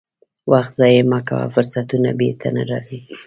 [0.51, 2.99] وخت ضایع مه کوه، فرصتونه بیرته نه راځي.